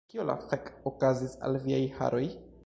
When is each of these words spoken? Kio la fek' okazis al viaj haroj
Kio 0.11 0.23
la 0.29 0.35
fek' 0.53 0.71
okazis 0.93 1.37
al 1.49 1.61
viaj 1.69 1.83
haroj 2.01 2.25